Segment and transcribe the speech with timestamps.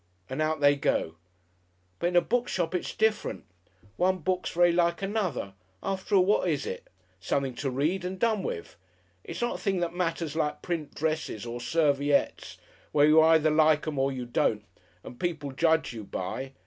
[0.31, 1.17] and out they go.
[1.99, 3.43] But in a book shop it's different.
[3.97, 6.87] One book's very like another after all, what is it?
[7.19, 8.77] Something to read and done with.
[9.23, 12.57] It's not a thing that matters like print dresses or serviettes
[12.91, 14.65] where you either like 'em or don't,
[15.03, 16.53] and people judge you by.